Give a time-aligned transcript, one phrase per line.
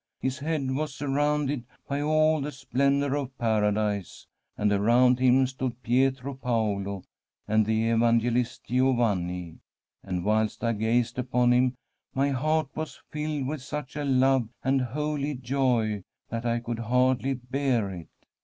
[0.19, 4.25] His head was surrounded by all the splendour of Paradise,
[4.57, 7.03] and around Him stood Pietro Paolo
[7.47, 9.59] and the Evange list Giovanni.
[10.03, 11.75] And whilst I gazed upon Him
[12.15, 17.35] my heart was filled with such a love and holy joy that I could hardly
[17.35, 18.09] bear it.